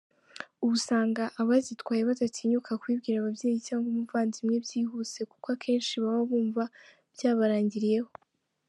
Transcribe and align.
Ubu 0.63 0.73
usanga 0.77 1.23
abazitwaye 1.41 2.01
badatinyuka 2.09 2.71
kubibwira 2.81 3.15
ababyeyi 3.19 3.59
cyangwa 3.67 3.87
umuvandimwe 3.93 4.55
byihuse 4.65 5.19
kuko 5.31 5.47
akenshi 5.55 5.93
baba 6.03 6.21
bumva 6.31 6.63
byabarangiriyeho. 7.15 8.09